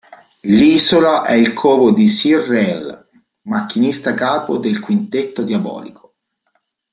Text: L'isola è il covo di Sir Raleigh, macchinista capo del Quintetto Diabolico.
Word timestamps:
L'isola 0.49 1.21
è 1.25 1.33
il 1.33 1.53
covo 1.53 1.91
di 1.91 2.07
Sir 2.07 2.41
Raleigh, 2.47 3.05
macchinista 3.41 4.15
capo 4.15 4.57
del 4.57 4.79
Quintetto 4.79 5.43
Diabolico. 5.43 6.15